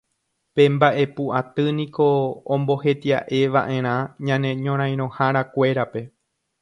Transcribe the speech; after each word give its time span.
Pe 0.59 0.63
Mba'epu 0.75 1.25
Aty 1.39 1.65
niko 1.79 2.07
omboheti'eva'erã 2.55 3.95
ñane 4.31 4.51
ñorairõharakuérape 4.65 6.01